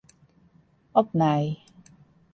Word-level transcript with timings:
Opnij. 1.01 1.45